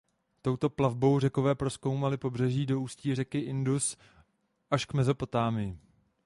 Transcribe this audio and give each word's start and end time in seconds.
Touto 0.41 0.69
plavbou 0.69 1.19
Řekové 1.19 1.55
prozkoumali 1.55 2.17
pobřeží 2.17 2.63
od 2.73 2.77
ústí 2.79 3.15
řeky 3.15 3.39
Indus 3.39 3.97
až 4.71 4.85
k 4.85 4.93
Mezopotámii. 4.93 5.77